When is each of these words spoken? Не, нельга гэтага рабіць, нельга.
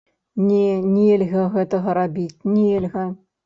Не, 0.45 0.63
нельга 0.95 1.45
гэтага 1.59 1.99
рабіць, 2.01 2.43
нельга. 2.59 3.09